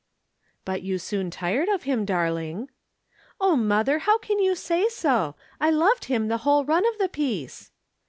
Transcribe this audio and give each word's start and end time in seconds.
"But 0.65 0.81
you 0.81 0.97
soon 0.97 1.29
tired 1.29 1.69
of 1.69 1.83
him, 1.83 2.05
darling." 2.05 2.71
"Oh, 3.39 3.55
mother! 3.55 3.99
How 3.99 4.17
can 4.17 4.39
you 4.39 4.55
say 4.55 4.89
so? 4.89 5.35
I 5.59 5.69
loved 5.69 6.05
him 6.05 6.27
the 6.27 6.37
whole 6.39 6.65
run 6.65 6.87
of 6.87 6.97
the 6.97 7.07
piece." 7.07 7.69